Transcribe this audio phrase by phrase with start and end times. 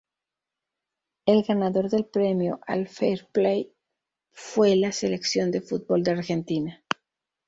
[1.27, 3.71] El ganador del premio al Fair play
[4.31, 6.83] fue la Selección de fútbol de Argentina.